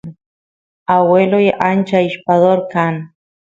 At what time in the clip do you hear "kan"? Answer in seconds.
2.71-2.95